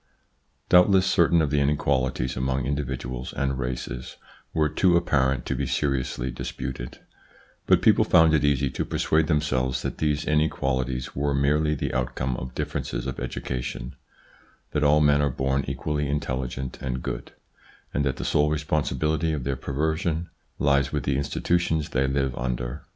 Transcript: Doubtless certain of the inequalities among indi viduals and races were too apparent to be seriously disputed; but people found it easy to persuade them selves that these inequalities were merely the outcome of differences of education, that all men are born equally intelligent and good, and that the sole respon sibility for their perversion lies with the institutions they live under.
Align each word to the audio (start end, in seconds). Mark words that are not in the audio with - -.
Doubtless 0.67 1.05
certain 1.05 1.43
of 1.43 1.51
the 1.51 1.59
inequalities 1.61 2.35
among 2.35 2.65
indi 2.65 2.81
viduals 2.81 3.33
and 3.33 3.59
races 3.59 4.17
were 4.51 4.67
too 4.67 4.97
apparent 4.97 5.45
to 5.45 5.53
be 5.53 5.67
seriously 5.67 6.31
disputed; 6.31 6.97
but 7.67 7.83
people 7.83 8.03
found 8.03 8.33
it 8.33 8.43
easy 8.43 8.71
to 8.71 8.83
persuade 8.83 9.27
them 9.27 9.41
selves 9.41 9.83
that 9.83 9.99
these 9.99 10.25
inequalities 10.25 11.15
were 11.15 11.35
merely 11.35 11.75
the 11.75 11.93
outcome 11.93 12.35
of 12.37 12.55
differences 12.55 13.05
of 13.05 13.19
education, 13.19 13.93
that 14.71 14.83
all 14.83 15.01
men 15.01 15.21
are 15.21 15.29
born 15.29 15.63
equally 15.67 16.09
intelligent 16.09 16.79
and 16.81 17.03
good, 17.03 17.33
and 17.93 18.03
that 18.03 18.15
the 18.15 18.25
sole 18.25 18.49
respon 18.49 18.81
sibility 18.81 19.33
for 19.33 19.39
their 19.43 19.55
perversion 19.55 20.31
lies 20.57 20.91
with 20.91 21.03
the 21.03 21.15
institutions 21.15 21.89
they 21.89 22.07
live 22.07 22.35
under. 22.35 22.85